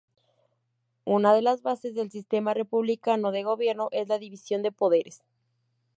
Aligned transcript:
Una 1.05 1.31
de 1.31 1.43
las 1.43 1.61
bases 1.61 1.93
del 1.93 2.09
sistema 2.09 2.55
republicano 2.55 3.31
de 3.31 3.43
gobierno 3.43 3.89
es 3.91 4.07
la 4.07 4.17
división 4.17 4.63
de 4.63 4.71
poderes. 4.71 5.21